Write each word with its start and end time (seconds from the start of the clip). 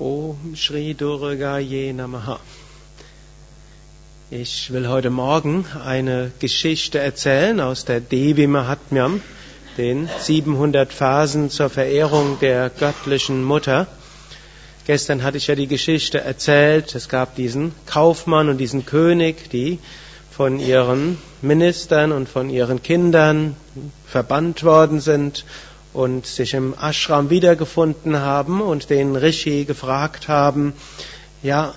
Om 0.00 0.54
Shri 0.54 0.94
Durgaye 0.94 1.92
Namaha. 1.92 2.38
Ich 4.30 4.72
will 4.72 4.86
heute 4.88 5.10
Morgen 5.10 5.66
eine 5.84 6.30
Geschichte 6.38 7.00
erzählen 7.00 7.58
aus 7.58 7.84
der 7.84 7.98
Devi 7.98 8.46
Mahatmyam, 8.46 9.20
den 9.76 10.08
700 10.20 10.92
Phasen 10.92 11.50
zur 11.50 11.68
Verehrung 11.68 12.38
der 12.40 12.70
göttlichen 12.70 13.42
Mutter. 13.42 13.88
Gestern 14.86 15.24
hatte 15.24 15.38
ich 15.38 15.48
ja 15.48 15.56
die 15.56 15.66
Geschichte 15.66 16.20
erzählt, 16.20 16.94
es 16.94 17.08
gab 17.08 17.34
diesen 17.34 17.74
Kaufmann 17.86 18.48
und 18.48 18.58
diesen 18.58 18.86
König, 18.86 19.50
die 19.50 19.80
von 20.30 20.60
ihren 20.60 21.18
Ministern 21.42 22.12
und 22.12 22.28
von 22.28 22.50
ihren 22.50 22.84
Kindern 22.84 23.56
verbannt 24.06 24.62
worden 24.62 25.00
sind 25.00 25.44
und 25.98 26.26
sich 26.26 26.54
im 26.54 26.74
Ashram 26.80 27.28
wiedergefunden 27.28 28.20
haben 28.20 28.60
und 28.60 28.88
den 28.88 29.16
Rishi 29.16 29.64
gefragt 29.64 30.28
haben, 30.28 30.72
ja, 31.42 31.74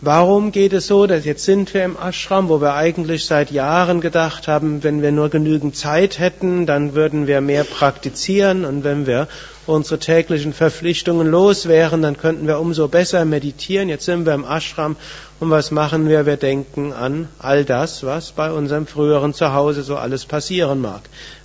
warum 0.00 0.50
geht 0.50 0.72
es 0.72 0.86
so, 0.86 1.06
dass 1.06 1.26
jetzt 1.26 1.44
sind 1.44 1.74
wir 1.74 1.84
im 1.84 1.98
Ashram, 1.98 2.48
wo 2.48 2.62
wir 2.62 2.72
eigentlich 2.72 3.26
seit 3.26 3.50
Jahren 3.50 4.00
gedacht 4.00 4.48
haben, 4.48 4.82
wenn 4.82 5.02
wir 5.02 5.12
nur 5.12 5.28
genügend 5.28 5.76
Zeit 5.76 6.18
hätten, 6.18 6.64
dann 6.64 6.94
würden 6.94 7.26
wir 7.26 7.42
mehr 7.42 7.64
praktizieren 7.64 8.64
und 8.64 8.82
wenn 8.82 9.06
wir 9.06 9.28
unsere 9.70 9.98
täglichen 9.98 10.52
Verpflichtungen 10.52 11.26
los 11.26 11.66
wären, 11.66 12.02
dann 12.02 12.16
könnten 12.16 12.46
wir 12.46 12.58
umso 12.58 12.88
besser 12.88 13.24
meditieren. 13.24 13.88
Jetzt 13.88 14.04
sind 14.04 14.26
wir 14.26 14.34
im 14.34 14.44
Ashram 14.44 14.96
und 15.38 15.50
was 15.50 15.70
machen 15.70 16.08
wir? 16.08 16.26
Wir 16.26 16.36
denken 16.36 16.92
an 16.92 17.28
all 17.38 17.64
das, 17.64 18.04
was 18.04 18.32
bei 18.32 18.50
unserem 18.52 18.86
früheren 18.86 19.32
Zuhause 19.32 19.82
so 19.82 19.96
alles 19.96 20.26
passieren 20.26 20.80
mag. 20.80 21.02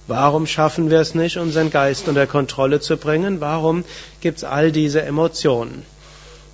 Warum 0.08 0.46
schaffen 0.46 0.90
wir 0.90 1.00
es 1.00 1.16
nicht, 1.16 1.38
unseren 1.38 1.72
Geist 1.72 2.08
unter 2.08 2.28
Kontrolle 2.28 2.80
zu 2.80 2.98
bringen? 2.98 3.42
Warum 3.42 3.84
gibt 4.22 4.40
es 4.40 4.44
all 4.44 4.72
diese 4.72 5.02
Emotionen? 5.02 5.84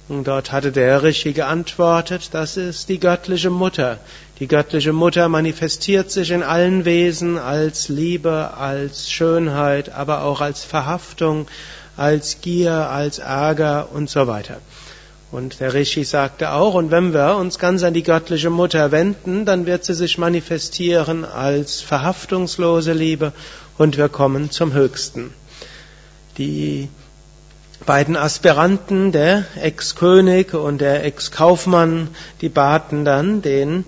Und 0.10 0.28
dort 0.28 0.52
hatte 0.52 0.72
der 0.72 1.04
Rishi 1.04 1.32
geantwortet, 1.34 2.30
das 2.34 2.58
ist 2.58 2.90
die 2.90 2.99
göttliche 2.99 3.49
Mutter. 3.49 3.99
Die 4.40 4.48
göttliche 4.48 4.91
Mutter 4.91 5.30
manifestiert 5.30 6.12
sich 6.12 6.32
in 6.32 6.43
allen 6.43 6.84
Wesen 6.84 7.38
als 7.38 7.90
Liebe, 7.90 8.52
als 8.58 9.12
Schönheit, 9.12 9.90
aber 9.90 10.24
auch 10.24 10.41
als 10.41 10.66
Verhaftung, 10.66 11.48
als 11.96 12.41
Gier, 12.41 12.90
als 12.90 13.20
Ärger 13.20 13.90
und 13.93 14.10
so 14.10 14.27
weiter. 14.27 14.58
Und 15.32 15.62
der 15.62 15.74
Rishi 15.74 16.04
sagte 16.04 16.52
auch, 16.52 16.74
und 16.74 16.91
wenn 16.91 17.13
wir 17.13 17.38
uns 17.38 17.58
ganz 17.58 17.84
an 17.84 17.93
die 17.93 18.04
göttliche 18.04 18.49
Mutter 18.49 18.91
wenden, 18.91 19.46
dann 19.46 19.65
wird 19.65 19.86
sie 19.86 19.93
sich 19.93 20.18
manifestieren 20.18 21.24
als 21.24 21.80
verhaftungslose 21.80 22.91
Liebe 22.91 23.32
und 23.77 23.98
wir 23.98 24.10
kommen 24.10 24.52
zum 24.52 24.74
Höchsten. 24.74 25.34
Die 26.38 26.90
beiden 27.85 28.15
Aspiranten, 28.15 29.12
der 29.12 29.46
Ex-König 29.62 30.54
und 30.54 30.79
der 30.82 31.04
Ex-Kaufmann, 31.05 32.10
die 32.41 32.49
baten 32.49 33.05
dann 33.05 33.41
den 33.41 33.85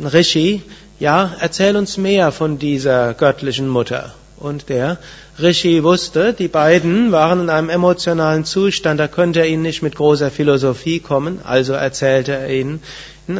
Rishi, 0.00 0.62
ja, 0.98 1.34
erzähl 1.40 1.76
uns 1.76 1.96
mehr 1.96 2.32
von 2.32 2.58
dieser 2.58 3.14
göttlichen 3.14 3.68
Mutter. 3.68 4.14
Und 4.38 4.68
der 4.68 4.98
Rishi 5.38 5.82
wusste, 5.82 6.34
die 6.34 6.48
beiden 6.48 7.12
waren 7.12 7.42
in 7.42 7.50
einem 7.50 7.70
emotionalen 7.70 8.44
Zustand, 8.44 9.00
da 9.00 9.08
könnte 9.08 9.40
er 9.40 9.46
ihnen 9.46 9.62
nicht 9.62 9.82
mit 9.82 9.96
großer 9.96 10.30
Philosophie 10.30 11.00
kommen, 11.00 11.40
also 11.42 11.72
erzählte 11.72 12.32
er 12.32 12.50
ihnen 12.50 12.80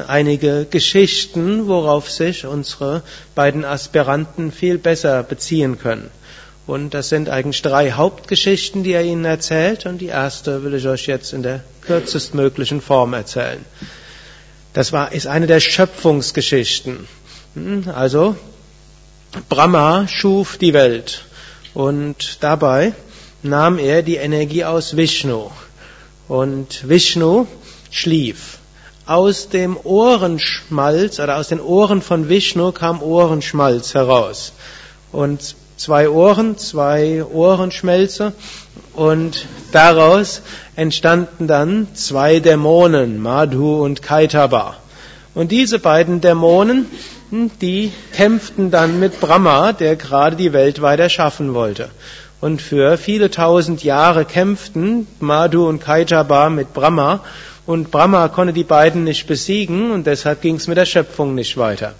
einige 0.07 0.67
Geschichten, 0.69 1.69
worauf 1.69 2.11
sich 2.11 2.47
unsere 2.47 3.03
beiden 3.34 3.65
Aspiranten 3.65 4.53
viel 4.53 4.79
besser 4.79 5.23
beziehen 5.23 5.79
können. 5.79 6.11
Und 6.67 6.95
das 6.95 7.09
sind 7.09 7.28
eigentlich 7.28 7.62
drei 7.62 7.92
Hauptgeschichten, 7.92 8.83
die 8.83 8.92
er 8.92 9.05
ihnen 9.05 9.25
erzählt, 9.25 9.86
und 9.86 9.98
die 9.98 10.06
erste 10.06 10.64
will 10.64 10.75
ich 10.75 10.86
euch 10.89 11.06
jetzt 11.06 11.33
in 11.33 11.42
der 11.42 11.62
kürzestmöglichen 11.83 12.81
Form 12.81 13.12
erzählen. 13.12 13.64
Das 14.72 14.92
war, 14.92 15.12
ist 15.12 15.28
eine 15.28 15.47
der 15.47 15.61
Schöpfungsgeschichten. 15.61 17.06
Hm, 17.55 17.84
also, 17.94 18.37
Brahma 19.49 20.09
schuf 20.09 20.59
die 20.59 20.72
Welt 20.72 21.25
und 21.72 22.38
dabei 22.41 22.94
nahm 23.43 23.78
er 23.78 24.03
die 24.03 24.16
Energie 24.16 24.65
aus 24.65 24.97
Vishnu 24.97 25.50
und 26.26 26.88
Vishnu 26.88 27.47
schlief. 27.91 28.59
Aus 29.06 29.49
dem 29.50 29.76
Ohrenschmalz 29.82 31.21
oder 31.21 31.37
aus 31.37 31.49
den 31.49 31.60
Ohren 31.60 32.03
von 32.03 32.28
Vishnu 32.28 32.72
kam 32.72 33.00
Ohrenschmalz 33.00 33.94
heraus 33.94 34.53
und 35.12 35.55
zwei 35.76 36.09
Ohren, 36.09 36.59
zwei 36.59 37.25
Ohrenschmelze 37.25 38.32
und 38.94 39.47
daraus 39.72 40.42
entstanden 40.75 41.47
dann 41.47 41.88
zwei 41.94 42.41
Dämonen, 42.41 43.20
Madhu 43.20 43.82
und 43.84 44.03
Kaitaba. 44.03 44.76
Und 45.34 45.53
diese 45.53 45.78
beiden 45.78 46.20
Dämonen 46.20 46.87
die 47.31 47.92
kämpften 48.12 48.70
dann 48.70 49.00
mit 49.00 49.20
Brahma, 49.20 49.72
der 49.72 49.97
gerade 49.97 50.37
die 50.37 50.53
Welt 50.53 50.81
weiter 50.81 51.09
schaffen 51.09 51.54
wollte. 51.54 51.91
Und 52.41 52.62
für 52.62 52.98
viele 52.98 53.31
tausend 53.31 53.82
Jahre 53.82 54.25
kämpften 54.25 55.06
Madhu 55.20 55.66
und 55.66 55.81
Kaitaba 55.81 56.50
mit 56.50 56.72
Brahma 56.72 57.25
und 57.64 57.91
Brahma 57.91 58.28
konnte 58.28 58.53
die 58.53 58.64
beiden 58.64 59.04
nicht 59.04 59.26
besiegen 59.26 59.91
und 59.91 60.06
deshalb 60.06 60.41
ging 60.41 60.56
es 60.56 60.69
mit 60.69 60.76
der 60.76 60.87
Schöpfung 60.87 61.34
nicht 61.34 61.56
weiter. 61.56 61.94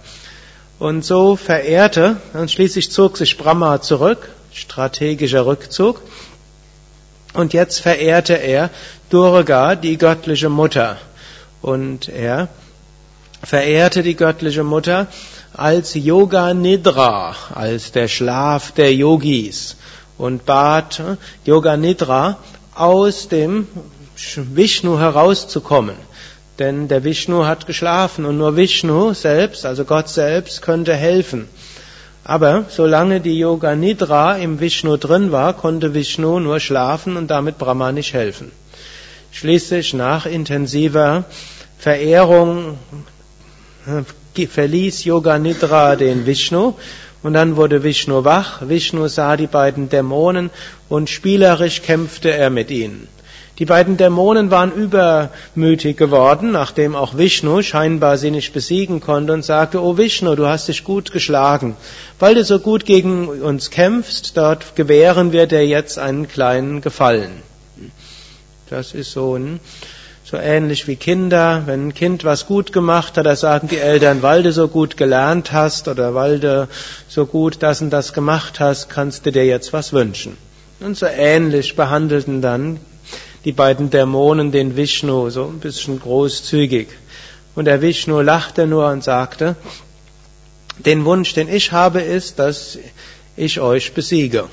Und 0.79 1.03
so 1.03 1.35
verehrte, 1.35 2.17
und 2.33 2.51
schließlich 2.51 2.91
zog 2.91 3.17
sich 3.17 3.37
Brahma 3.37 3.81
zurück, 3.81 4.29
strategischer 4.53 5.45
Rückzug, 5.45 6.01
und 7.33 7.53
jetzt 7.53 7.79
verehrte 7.79 8.33
er 8.33 8.69
Durga, 9.09 9.75
die 9.75 9.97
göttliche 9.97 10.49
Mutter. 10.49 10.97
Und 11.61 12.09
er 12.09 12.47
verehrte 13.43 14.03
die 14.03 14.15
göttliche 14.15 14.63
Mutter 14.63 15.07
als 15.53 15.93
Yoga 15.93 16.53
Nidra, 16.53 17.35
als 17.53 17.91
der 17.91 18.07
Schlaf 18.07 18.71
der 18.71 18.93
Yogis 18.93 19.77
und 20.17 20.45
bat 20.45 21.01
Yoga 21.45 21.77
Nidra 21.77 22.37
aus 22.75 23.27
dem 23.27 23.67
Vishnu 24.15 24.97
herauszukommen. 24.99 25.95
Denn 26.59 26.87
der 26.87 27.03
Vishnu 27.03 27.45
hat 27.45 27.67
geschlafen 27.67 28.25
und 28.25 28.37
nur 28.37 28.55
Vishnu 28.55 29.13
selbst, 29.13 29.65
also 29.65 29.85
Gott 29.85 30.09
selbst, 30.09 30.61
könnte 30.61 30.95
helfen. 30.95 31.47
Aber 32.23 32.65
solange 32.67 33.21
die 33.21 33.37
Yoga 33.37 33.75
Nidra 33.75 34.35
im 34.37 34.59
Vishnu 34.59 34.97
drin 34.97 35.31
war, 35.31 35.53
konnte 35.53 35.93
Vishnu 35.93 36.39
nur 36.39 36.59
schlafen 36.59 37.15
und 37.15 37.27
damit 37.27 37.57
Brahma 37.57 37.91
nicht 37.91 38.13
helfen. 38.13 38.51
Schließlich 39.31 39.93
nach 39.93 40.25
intensiver 40.25 41.25
Verehrung 41.77 42.77
verließ 44.35 45.05
Yoga 45.05 45.39
Nidra 45.39 45.95
den 45.95 46.25
Vishnu 46.25 46.73
und 47.23 47.33
dann 47.33 47.55
wurde 47.55 47.83
Vishnu 47.83 48.25
wach. 48.25 48.67
Vishnu 48.67 49.07
sah 49.07 49.37
die 49.37 49.47
beiden 49.47 49.89
Dämonen 49.89 50.49
und 50.89 51.09
spielerisch 51.09 51.81
kämpfte 51.81 52.31
er 52.31 52.49
mit 52.49 52.71
ihnen. 52.71 53.07
Die 53.59 53.65
beiden 53.65 53.97
Dämonen 53.97 54.51
waren 54.51 54.71
übermütig 54.71 55.97
geworden, 55.97 56.51
nachdem 56.51 56.95
auch 56.95 57.17
Vishnu 57.17 57.63
scheinbar 57.63 58.17
sie 58.17 58.29
nicht 58.29 58.53
besiegen 58.53 58.99
konnte 59.01 59.33
und 59.33 59.43
sagte, 59.43 59.81
oh 59.81 59.97
Vishnu, 59.97 60.35
du 60.35 60.45
hast 60.45 60.67
dich 60.67 60.83
gut 60.83 61.11
geschlagen. 61.11 61.75
Weil 62.19 62.35
du 62.35 62.43
so 62.43 62.59
gut 62.59 62.85
gegen 62.85 63.27
uns 63.27 63.71
kämpfst, 63.71 64.37
dort 64.37 64.75
gewähren 64.75 65.31
wir 65.31 65.47
dir 65.47 65.65
jetzt 65.65 65.97
einen 65.97 66.27
kleinen 66.27 66.81
Gefallen. 66.81 67.41
Das 68.69 68.93
ist 68.93 69.11
so 69.11 69.35
ein 69.35 69.59
so 70.29 70.35
ähnlich 70.35 70.89
wie 70.89 70.97
Kinder, 70.97 71.63
wenn 71.67 71.87
ein 71.87 71.93
Kind 71.93 72.25
was 72.25 72.47
gut 72.47 72.73
gemacht 72.73 73.17
hat, 73.17 73.25
da 73.25 73.37
sagen 73.37 73.69
die 73.69 73.77
Eltern, 73.77 74.21
weil 74.21 74.43
du 74.43 74.51
so 74.51 74.67
gut 74.67 74.97
gelernt 74.97 75.53
hast 75.53 75.87
oder 75.87 76.15
weil 76.15 76.39
du 76.39 76.67
so 77.07 77.25
gut 77.25 77.63
das 77.63 77.81
und 77.81 77.91
das 77.91 78.11
gemacht 78.11 78.59
hast, 78.59 78.89
kannst 78.89 79.25
du 79.25 79.31
dir 79.31 79.45
jetzt 79.45 79.71
was 79.71 79.93
wünschen. 79.93 80.35
Und 80.81 80.97
so 80.97 81.05
ähnlich 81.05 81.77
behandelten 81.77 82.41
dann 82.41 82.81
die 83.47 83.53
beiden 83.53 83.89
Dämonen 83.89 84.51
den 84.51 84.75
Vishnu 84.75 85.29
so 85.29 85.45
ein 85.45 85.59
bisschen 85.59 86.01
großzügig. 86.01 86.89
Und 87.55 87.63
der 87.63 87.81
Vishnu 87.81 88.19
lachte 88.19 88.67
nur 88.67 88.89
und 88.89 89.05
sagte, 89.05 89.55
den 90.79 91.05
Wunsch, 91.05 91.33
den 91.33 91.47
ich 91.47 91.71
habe, 91.71 92.01
ist, 92.01 92.39
dass 92.39 92.77
ich 93.37 93.61
euch 93.61 93.93
besiege. 93.93 94.49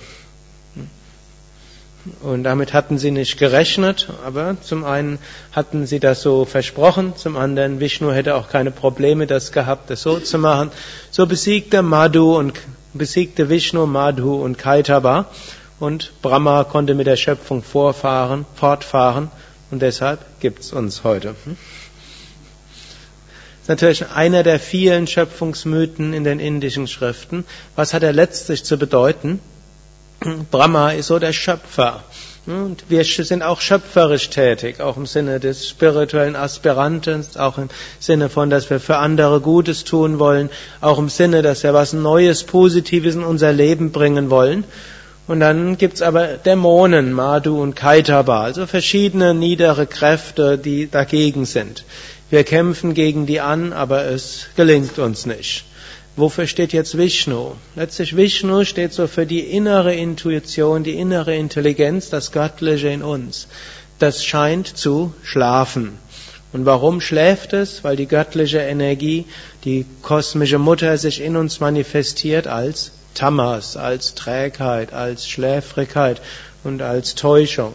Und 2.23 2.45
damit 2.45 2.73
hatten 2.73 2.97
sie 2.97 3.11
nicht 3.11 3.37
gerechnet, 3.37 4.11
aber 4.25 4.57
zum 4.61 4.85
einen 4.85 5.19
hatten 5.51 5.89
sie 5.89 5.99
das 5.99 6.23
so 6.23 6.45
versprochen, 6.45 7.17
zum 7.17 7.37
anderen 7.37 7.81
Vishnu 7.81 8.13
hätte 8.13 8.37
auch 8.37 8.49
keine 8.49 8.71
Probleme 8.71 9.27
das 9.27 9.51
gehabt, 9.51 9.91
das 9.91 10.03
so 10.03 10.21
zu 10.21 10.39
machen. 10.39 10.71
So 11.11 11.27
besiegte 11.27 11.83
Madhu 11.83 12.37
und 12.37 12.61
besiegte 12.93 13.49
Vishnu 13.49 13.87
Madhu 13.87 14.37
und 14.37 14.57
Kaitaba 14.57 15.27
und 15.81 16.12
Brahma 16.23 16.65
konnte 16.65 16.94
mit 16.94 17.06
der 17.06 17.17
Schöpfung 17.17 17.62
vorfahren, 17.62 18.47
fortfahren 18.55 19.31
und 19.71 19.82
deshalb 19.82 20.21
gibt's 20.41 20.73
uns 20.73 21.05
heute. 21.05 21.35
Hm? 21.44 21.56
Das 21.56 23.62
ist 23.62 23.69
natürlich 23.69 24.11
einer 24.11 24.43
der 24.43 24.61
vielen 24.61 25.06
Schöpfungsmythen 25.06 26.12
in 26.12 26.23
den 26.23 26.38
indischen 26.38 26.87
Schriften. 26.87 27.47
Was 27.76 27.94
hat 27.94 28.03
er 28.03 28.12
letztlich 28.12 28.62
zu 28.62 28.76
bedeuten? 28.76 29.41
Brahma 30.50 30.91
ist 30.91 31.06
so 31.06 31.19
der 31.19 31.32
Schöpfer. 31.32 32.05
Und 32.47 32.85
wir 32.91 33.05
sind 33.05 33.43
auch 33.43 33.62
schöpferisch 33.62 34.29
tätig, 34.29 34.81
auch 34.81 34.99
im 34.99 35.06
Sinne 35.06 35.41
des 35.41 35.67
spirituellen 35.67 36.37
Aspiranten, 36.37 37.25
auch 37.37 37.56
im 37.56 37.70
Sinne 38.00 38.29
von, 38.29 38.50
dass 38.50 38.69
wir 38.69 38.81
für 38.81 38.99
andere 38.99 39.41
Gutes 39.41 39.85
tun 39.85 40.19
wollen, 40.19 40.50
auch 40.82 40.99
im 40.99 41.09
Sinne, 41.09 41.41
dass 41.41 41.62
wir 41.62 41.73
was 41.73 41.94
Neues, 41.94 42.44
Positives 42.44 43.15
in 43.15 43.25
unser 43.25 43.53
Leben 43.53 43.93
bringen 43.93 44.29
wollen. 44.29 44.65
Und 45.26 45.41
dann 45.41 45.79
gibt's 45.79 46.03
aber 46.03 46.37
Dämonen, 46.37 47.12
Madhu 47.12 47.62
und 47.62 47.75
Kaitaba, 47.75 48.43
also 48.43 48.67
verschiedene 48.67 49.32
niedere 49.32 49.87
Kräfte, 49.87 50.59
die 50.59 50.91
dagegen 50.91 51.47
sind. 51.47 51.85
Wir 52.29 52.44
kämpfen 52.44 52.93
gegen 52.93 53.25
die 53.25 53.41
an, 53.41 53.73
aber 53.73 54.05
es 54.05 54.47
gelingt 54.56 54.99
uns 54.99 55.25
nicht. 55.25 55.65
Wofür 56.17 56.47
steht 56.47 56.73
jetzt 56.73 56.97
Vishnu? 56.97 57.53
Letztlich 57.75 58.17
Vishnu 58.17 58.65
steht 58.65 58.93
so 58.93 59.06
für 59.06 59.26
die 59.26 59.41
innere 59.41 59.94
Intuition, 59.94 60.85
die 60.85 60.94
innere 60.94 61.35
Intelligenz, 61.35 62.11
das 62.11 62.31
Göttliche 62.31 62.88
in 62.88 63.03
uns. 63.03 63.49
Das 63.99 64.25
scheint 64.25 64.77
zu 64.77 65.15
schlafen. 65.23 65.99
Und 66.53 66.67
warum 66.67 67.00
schläft 67.00 67.53
es? 67.53 67.82
Weil 67.82 67.97
die 67.97 68.06
göttliche 68.06 68.59
Energie, 68.59 69.25
die 69.65 69.87
kosmische 70.03 70.59
Mutter 70.59 70.99
sich 70.99 71.20
in 71.20 71.37
uns 71.37 71.59
manifestiert 71.61 72.47
als 72.47 72.93
Tamas, 73.15 73.77
als 73.77 74.15
Trägheit, 74.15 74.93
als 74.93 75.29
Schläfrigkeit 75.29 76.21
und 76.63 76.83
als 76.83 77.15
Täuschung. 77.15 77.75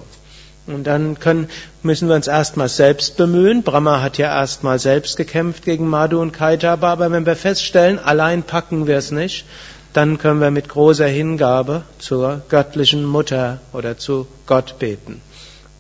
Und 0.68 0.86
dann 0.86 1.20
können, 1.20 1.50
müssen 1.82 2.08
wir 2.10 2.16
uns 2.16 2.28
erstmal 2.28 2.70
selbst 2.70 3.18
bemühen. 3.18 3.64
Brahma 3.64 4.02
hat 4.02 4.18
ja 4.18 4.28
erstmal 4.28 4.78
selbst 4.78 5.18
gekämpft 5.18 5.66
gegen 5.66 5.88
Madhu 5.88 6.22
und 6.22 6.32
Kaitaba, 6.32 6.92
aber 6.92 7.12
wenn 7.12 7.26
wir 7.26 7.36
feststellen, 7.36 7.98
allein 7.98 8.44
packen 8.44 8.86
wir 8.86 8.98
es 8.98 9.12
nicht, 9.12 9.46
dann 9.94 10.20
können 10.20 10.42
wir 10.42 10.52
mit 10.52 10.70
großer 10.70 11.08
Hingabe 11.08 11.82
zur 11.98 12.42
göttlichen 12.50 13.04
Mutter 13.04 13.60
oder 13.74 13.98
zu 13.98 14.28
Gott 14.46 14.78
beten. 14.78 15.22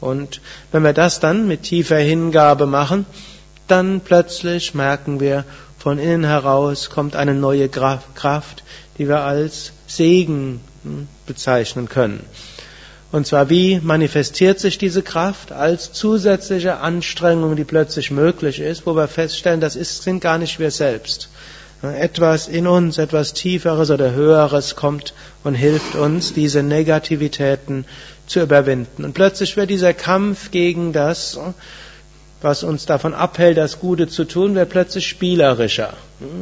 Und 0.01 0.41
wenn 0.71 0.83
wir 0.83 0.93
das 0.93 1.19
dann 1.19 1.47
mit 1.47 1.63
tiefer 1.63 1.97
Hingabe 1.97 2.65
machen, 2.65 3.05
dann 3.67 4.01
plötzlich 4.01 4.73
merken 4.73 5.19
wir, 5.19 5.45
von 5.79 5.97
innen 5.97 6.25
heraus 6.25 6.89
kommt 6.89 7.15
eine 7.15 7.33
neue 7.33 7.69
Kraft, 7.69 8.63
die 8.97 9.07
wir 9.07 9.21
als 9.21 9.71
Segen 9.87 10.59
hm, 10.83 11.07
bezeichnen 11.25 11.87
können. 11.87 12.19
Und 13.11 13.25
zwar, 13.25 13.49
wie 13.49 13.79
manifestiert 13.81 14.59
sich 14.59 14.77
diese 14.77 15.01
Kraft 15.01 15.51
als 15.51 15.93
zusätzliche 15.93 16.77
Anstrengung, 16.77 17.55
die 17.55 17.63
plötzlich 17.63 18.11
möglich 18.11 18.59
ist, 18.59 18.85
wo 18.85 18.95
wir 18.95 19.07
feststellen, 19.07 19.61
das 19.61 19.75
ist, 19.75 20.03
sind 20.03 20.19
gar 20.19 20.37
nicht 20.37 20.59
wir 20.59 20.69
selbst. 20.69 21.29
Etwas 21.81 22.49
in 22.49 22.67
uns, 22.67 22.97
etwas 22.97 23.33
Tieferes 23.33 23.89
oder 23.89 24.11
Höheres 24.11 24.75
kommt 24.75 25.13
und 25.45 25.55
hilft 25.55 25.95
uns, 25.95 26.33
diese 26.33 26.61
Negativitäten 26.61 27.85
zu 28.27 28.41
überwinden. 28.41 29.05
Und 29.05 29.13
plötzlich 29.13 29.55
wird 29.55 29.69
dieser 29.69 29.93
Kampf 29.93 30.51
gegen 30.51 30.91
das, 30.91 31.39
was 32.41 32.63
uns 32.63 32.85
davon 32.85 33.13
abhält, 33.13 33.57
das 33.57 33.79
Gute 33.79 34.07
zu 34.07 34.25
tun, 34.25 34.55
wird 34.55 34.69
plötzlich 34.69 35.07
spielerischer. 35.07 35.93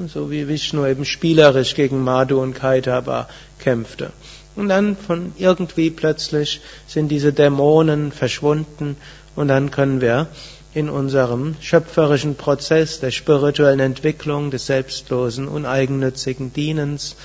So 0.07 0.29
wie 0.29 0.47
Vishnu 0.47 0.85
eben 0.85 1.05
spielerisch 1.05 1.75
gegen 1.75 2.03
Madhu 2.03 2.39
und 2.41 2.53
Kaitaba 2.53 3.27
kämpfte. 3.59 4.11
Und 4.55 4.69
dann 4.69 4.95
von 4.95 5.33
irgendwie 5.37 5.91
plötzlich 5.91 6.61
sind 6.87 7.09
diese 7.09 7.33
Dämonen 7.33 8.11
verschwunden 8.11 8.97
und 9.35 9.47
dann 9.47 9.69
können 9.71 10.01
wir 10.01 10.27
in 10.73 10.89
unserem 10.89 11.55
schöpferischen 11.59 12.35
Prozess 12.35 12.99
der 12.99 13.11
spirituellen 13.11 13.79
Entwicklung, 13.79 14.51
des 14.51 14.65
selbstlosen, 14.67 15.47
uneigennützigen 15.47 16.53
Dienens 16.53 17.15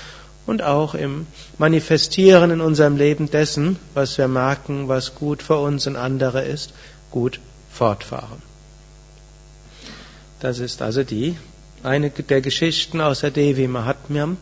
und 0.46 0.62
auch 0.62 0.94
im 0.94 1.26
Manifestieren 1.58 2.50
in 2.50 2.60
unserem 2.60 2.96
Leben 2.96 3.30
dessen, 3.30 3.78
was 3.94 4.16
wir 4.18 4.28
merken, 4.28 4.88
was 4.88 5.14
gut 5.14 5.42
für 5.42 5.56
uns 5.56 5.86
und 5.86 5.96
andere 5.96 6.44
ist, 6.44 6.72
gut 7.10 7.40
fortfahren. 7.70 8.51
Das 10.42 10.58
ist 10.58 10.82
also 10.82 11.04
die 11.04 11.36
eine 11.84 12.10
der 12.10 12.40
Geschichten 12.40 13.00
aus 13.00 13.20
der 13.20 13.30
Devi 13.30 13.68
Mahatmyam. 13.68 14.38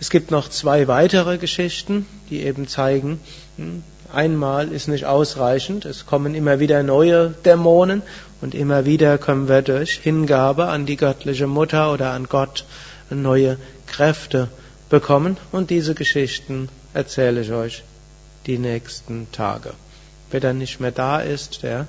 Es 0.00 0.08
gibt 0.08 0.30
noch 0.30 0.48
zwei 0.48 0.88
weitere 0.88 1.36
Geschichten, 1.36 2.06
die 2.30 2.40
eben 2.44 2.66
zeigen, 2.66 3.20
hm, 3.58 3.82
einmal 4.10 4.72
ist 4.72 4.88
nicht 4.88 5.04
ausreichend, 5.04 5.84
es 5.84 6.06
kommen 6.06 6.34
immer 6.34 6.60
wieder 6.60 6.82
neue 6.82 7.34
Dämonen 7.44 8.00
und 8.40 8.54
immer 8.54 8.86
wieder 8.86 9.18
können 9.18 9.46
wir 9.46 9.60
durch 9.60 9.98
Hingabe 10.02 10.68
an 10.68 10.86
die 10.86 10.96
göttliche 10.96 11.46
Mutter 11.46 11.92
oder 11.92 12.12
an 12.12 12.26
Gott 12.26 12.64
neue 13.10 13.58
Kräfte 13.86 14.48
bekommen 14.88 15.36
und 15.52 15.68
diese 15.68 15.94
Geschichten 15.94 16.70
erzähle 16.94 17.42
ich 17.42 17.52
euch 17.52 17.82
die 18.46 18.56
nächsten 18.56 19.30
Tage. 19.30 19.74
Wer 20.30 20.40
dann 20.40 20.56
nicht 20.56 20.80
mehr 20.80 20.92
da 20.92 21.20
ist, 21.20 21.62
der 21.62 21.86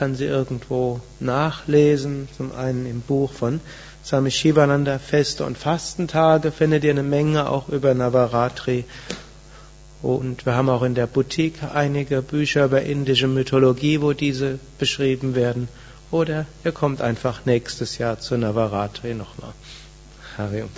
kann 0.00 0.14
sie 0.14 0.24
irgendwo 0.24 1.02
nachlesen, 1.20 2.26
zum 2.34 2.54
einen 2.54 2.86
im 2.86 3.02
Buch 3.02 3.34
von 3.34 3.60
Swami 4.02 4.30
Shivananda 4.30 4.98
Feste 4.98 5.44
und 5.44 5.58
Fastentage 5.58 6.52
findet 6.52 6.84
ihr 6.84 6.92
eine 6.92 7.02
Menge 7.02 7.50
auch 7.50 7.68
über 7.68 7.92
Navaratri. 7.92 8.86
Und 10.00 10.46
wir 10.46 10.54
haben 10.54 10.70
auch 10.70 10.84
in 10.84 10.94
der 10.94 11.06
Boutique 11.06 11.62
einige 11.74 12.22
Bücher 12.22 12.64
über 12.64 12.80
indische 12.80 13.28
Mythologie, 13.28 14.00
wo 14.00 14.14
diese 14.14 14.58
beschrieben 14.78 15.34
werden. 15.34 15.68
Oder 16.10 16.46
ihr 16.64 16.72
kommt 16.72 17.02
einfach 17.02 17.44
nächstes 17.44 17.98
Jahr 17.98 18.18
zu 18.18 18.38
Navaratri 18.38 19.12
nochmal. 19.12 19.52
Hari 20.38 20.62
und 20.62 20.70